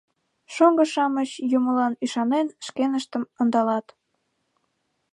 Шоҥго-шамыч 0.53 1.31
юмылан 1.57 1.93
ӱшанен 2.03 2.47
шкеныштым 2.65 3.23
ондалат. 3.39 3.87